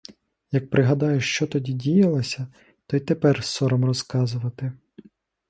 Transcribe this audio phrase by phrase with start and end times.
[0.51, 2.39] Як пригадаю, що тоді діялось,
[2.87, 4.73] то й тепер сором розказувати.